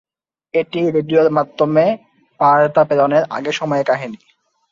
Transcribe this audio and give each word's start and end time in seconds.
এটি 0.53 0.79
রেডিওর 0.95 1.27
মাধ্যমে 1.37 1.85
বার্তা 2.39 2.81
প্রেরণের 2.87 3.23
আগের 3.29 3.55
সময়ের 3.59 3.85
কাহিনী। 3.85 4.17